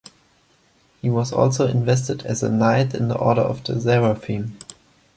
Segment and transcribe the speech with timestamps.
[0.99, 4.57] He was also invested as a Knight in the Order of the Seraphim.